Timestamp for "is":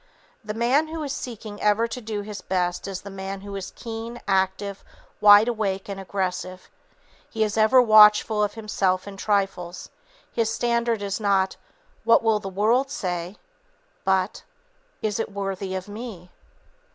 1.03-1.13, 2.87-3.01, 3.55-3.69, 7.43-7.55, 11.03-11.19, 15.03-15.19